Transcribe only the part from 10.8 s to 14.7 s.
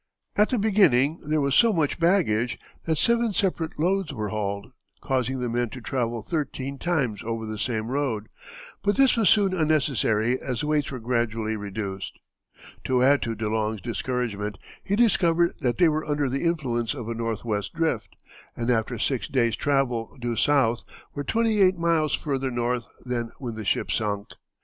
were gradually reduced. To add to De Long's discouragement